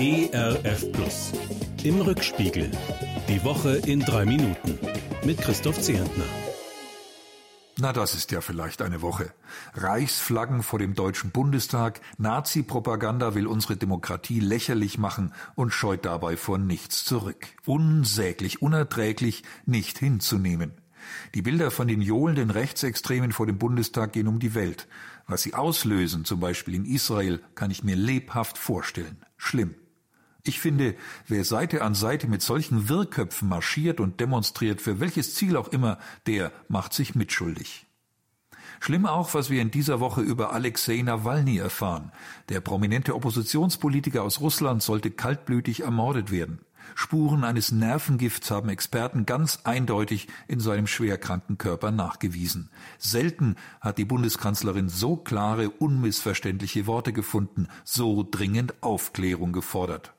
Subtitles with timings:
[0.00, 1.32] ERF Plus.
[1.82, 2.70] Im Rückspiegel.
[3.28, 4.78] Die Woche in drei Minuten.
[5.24, 6.22] Mit Christoph Zehentner.
[7.80, 9.32] Na, das ist ja vielleicht eine Woche.
[9.74, 16.58] Reichsflaggen vor dem Deutschen Bundestag, Nazi-Propaganda will unsere Demokratie lächerlich machen und scheut dabei vor
[16.58, 17.48] nichts zurück.
[17.66, 20.74] Unsäglich, unerträglich, nicht hinzunehmen.
[21.34, 24.86] Die Bilder von den johlenden Rechtsextremen vor dem Bundestag gehen um die Welt.
[25.26, 29.24] Was sie auslösen, zum Beispiel in Israel, kann ich mir lebhaft vorstellen.
[29.36, 29.74] Schlimm.
[30.48, 30.94] Ich finde,
[31.26, 35.98] wer Seite an Seite mit solchen Wirrköpfen marschiert und demonstriert, für welches Ziel auch immer,
[36.26, 37.86] der macht sich mitschuldig.
[38.80, 42.12] Schlimm auch, was wir in dieser Woche über Alexei Nawalny erfahren.
[42.48, 46.60] Der prominente Oppositionspolitiker aus Russland sollte kaltblütig ermordet werden.
[46.94, 52.70] Spuren eines Nervengifts haben Experten ganz eindeutig in seinem schwerkranken Körper nachgewiesen.
[52.96, 60.14] Selten hat die Bundeskanzlerin so klare, unmissverständliche Worte gefunden, so dringend Aufklärung gefordert.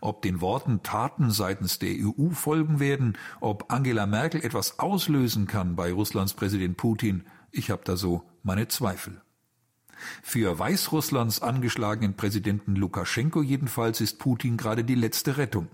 [0.00, 5.76] Ob den Worten Taten seitens der EU folgen werden, ob Angela Merkel etwas auslösen kann
[5.76, 9.20] bei Russlands Präsident Putin, ich habe da so meine Zweifel.
[10.22, 15.68] Für Weißrusslands angeschlagenen Präsidenten Lukaschenko jedenfalls ist Putin gerade die letzte Rettung,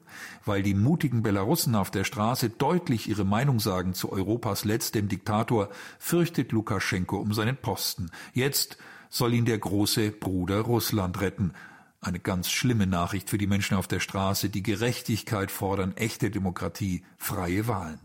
[0.45, 5.71] weil die mutigen Belarussen auf der Straße deutlich ihre Meinung sagen zu Europas letztem Diktator,
[5.99, 8.11] fürchtet Lukaschenko um seinen Posten.
[8.33, 11.53] Jetzt soll ihn der große Bruder Russland retten,
[12.01, 17.05] eine ganz schlimme Nachricht für die Menschen auf der Straße, die Gerechtigkeit fordern, echte Demokratie,
[17.19, 18.01] freie Wahlen.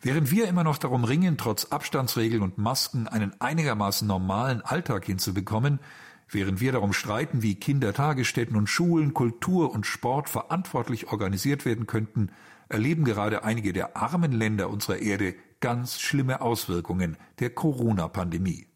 [0.00, 5.80] Während wir immer noch darum ringen, trotz Abstandsregeln und Masken einen einigermaßen normalen Alltag hinzubekommen,
[6.28, 12.30] während wir darum streiten, wie Kindertagesstätten und Schulen, Kultur und Sport verantwortlich organisiert werden könnten,
[12.68, 18.66] erleben gerade einige der armen Länder unserer Erde ganz schlimme Auswirkungen der Corona-Pandemie.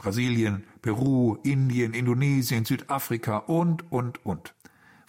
[0.00, 4.54] Brasilien, Peru, Indien, Indonesien, Südafrika und, und, und.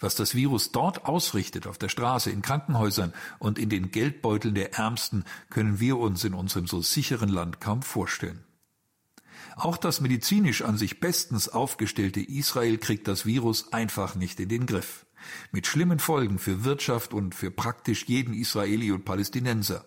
[0.00, 4.74] Was das Virus dort ausrichtet auf der Straße, in Krankenhäusern und in den Geldbeuteln der
[4.74, 8.44] Ärmsten, können wir uns in unserem so sicheren Land kaum vorstellen.
[9.56, 14.66] Auch das medizinisch an sich bestens aufgestellte Israel kriegt das Virus einfach nicht in den
[14.66, 15.06] Griff.
[15.52, 19.86] Mit schlimmen Folgen für Wirtschaft und für praktisch jeden Israeli und Palästinenser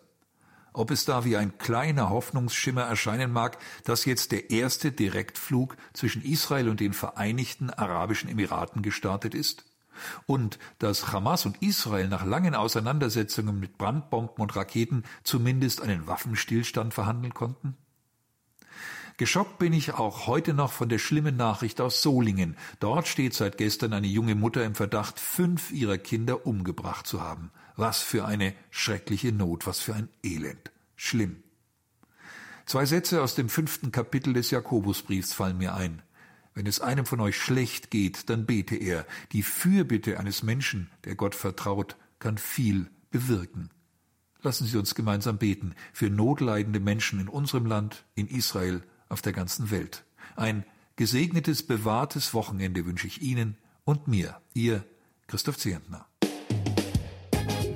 [0.78, 6.24] ob es da wie ein kleiner Hoffnungsschimmer erscheinen mag, dass jetzt der erste Direktflug zwischen
[6.24, 9.66] Israel und den Vereinigten Arabischen Emiraten gestartet ist?
[10.25, 16.94] Und dass Hamas und Israel nach langen Auseinandersetzungen mit Brandbomben und Raketen zumindest einen Waffenstillstand
[16.94, 17.78] verhandeln konnten?
[19.18, 22.58] Geschockt bin ich auch heute noch von der schlimmen Nachricht aus Solingen.
[22.81, 27.52] Dort steht seit gestern eine junge Mutter im Verdacht, fünf ihrer Kinder umgebracht zu haben.
[27.75, 30.72] Was für eine schreckliche Not, was für ein Elend.
[30.96, 31.44] Schlimm.
[32.66, 36.02] Zwei Sätze aus dem fünften Kapitel des Jakobusbriefs fallen mir ein.
[36.56, 39.06] Wenn es einem von euch schlecht geht, dann bete er.
[39.34, 43.69] Die Fürbitte eines Menschen, der Gott vertraut, kann viel bewirken.
[44.41, 49.34] Lassen Sie uns gemeinsam beten für notleidende Menschen in unserem Land, in Israel auf der
[49.34, 50.06] ganzen Welt.
[50.35, 50.66] Ein
[50.96, 54.85] gesegnetes, bewahrtes Wochenende wünsche ich Ihnen und mir, Ihr
[55.28, 56.08] Christoph Zehentner.